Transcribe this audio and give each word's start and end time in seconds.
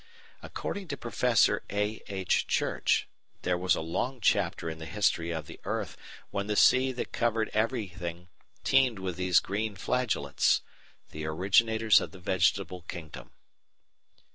According 0.41 0.87
to 0.87 0.97
Prof. 0.97 1.61
A. 1.69 2.01
H. 2.11 2.47
Church 2.47 3.07
there 3.43 3.55
was 3.55 3.75
a 3.75 3.81
long 3.81 4.19
chapter 4.19 4.67
in 4.67 4.79
the 4.79 4.87
history 4.87 5.29
of 5.29 5.45
the 5.45 5.59
earth 5.63 5.95
when 6.31 6.47
the 6.47 6.55
sea 6.55 6.91
that 6.93 7.11
covered 7.11 7.49
everything 7.49 8.27
teemed 8.63 8.97
with 8.97 9.15
these 9.15 9.39
green 9.39 9.75
flagellates 9.75 10.61
the 11.11 11.25
originators 11.27 12.01
of 12.01 12.13
the 12.13 12.19
Vegetable 12.19 12.81
Kingdom. 12.87 13.29